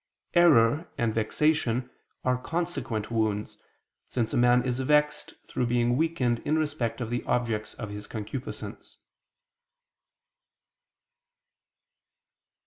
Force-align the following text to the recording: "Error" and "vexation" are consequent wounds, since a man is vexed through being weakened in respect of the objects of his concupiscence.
"Error" 0.33 0.87
and 0.97 1.13
"vexation" 1.13 1.91
are 2.25 2.35
consequent 2.35 3.11
wounds, 3.11 3.59
since 4.07 4.33
a 4.33 4.37
man 4.37 4.65
is 4.65 4.79
vexed 4.79 5.35
through 5.45 5.67
being 5.67 5.95
weakened 5.95 6.39
in 6.39 6.57
respect 6.57 7.01
of 7.01 7.11
the 7.11 7.21
objects 7.25 7.75
of 7.75 7.91
his 7.91 8.07
concupiscence. 8.07 8.97